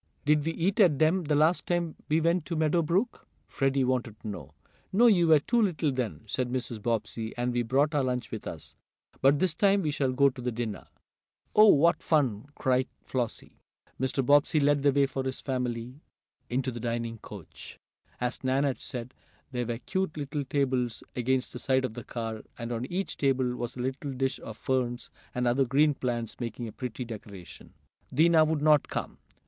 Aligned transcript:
"Did 0.25 0.43
we 0.43 0.53
eat 0.53 0.79
at 0.79 0.97
them 0.97 1.25
the 1.25 1.35
last 1.35 1.67
time 1.67 1.95
we 2.09 2.19
went 2.19 2.43
to 2.45 2.55
Meadow 2.55 2.81
Brook?" 2.81 3.27
Freddie 3.47 3.83
wanted 3.83 4.19
to 4.21 4.27
know. 4.29 4.55
"No, 4.91 5.05
you 5.05 5.27
were 5.27 5.39
too 5.39 5.61
little 5.61 5.91
then," 5.91 6.23
said 6.25 6.49
Mrs. 6.49 6.81
Bobbsey, 6.81 7.37
"and 7.37 7.53
we 7.53 7.61
brought 7.61 7.93
our 7.93 8.03
lunch 8.03 8.31
with 8.31 8.47
us. 8.47 8.73
But 9.21 9.37
this 9.37 9.53
time 9.53 9.83
we 9.83 9.91
shall 9.91 10.11
go 10.11 10.31
to 10.31 10.41
the 10.41 10.51
diner." 10.51 10.87
"Oh, 11.55 11.67
what 11.67 12.01
fun!" 12.01 12.47
cried 12.55 12.87
Flossie. 13.03 13.59
Mr. 13.99 14.25
Bobbsey 14.25 14.59
led 14.59 14.81
the 14.81 14.91
way 14.91 15.05
for 15.05 15.23
his 15.23 15.39
family 15.39 16.01
into 16.49 16.71
the 16.71 16.79
dining 16.79 17.19
coach. 17.19 17.77
As 18.19 18.43
Nan 18.43 18.63
had 18.63 18.81
said, 18.81 19.13
there 19.51 19.67
were 19.67 19.77
cute 19.77 20.17
little 20.17 20.43
tables 20.45 21.03
against 21.15 21.53
the 21.53 21.59
side 21.59 21.85
of 21.85 21.93
the 21.93 22.03
car, 22.03 22.41
and 22.57 22.71
on 22.71 22.85
each 22.87 23.17
table 23.17 23.55
was 23.55 23.75
a 23.75 23.81
little 23.81 24.13
dish 24.13 24.39
of 24.39 24.57
ferns, 24.57 25.11
and 25.35 25.47
other 25.47 25.63
green 25.63 25.93
plants, 25.93 26.39
making 26.39 26.67
a 26.67 26.71
pretty 26.71 27.05
decoration. 27.05 27.75
Dinah 28.11 28.45
would 28.45 28.63
not 28.63 28.87
come. 28.87 29.19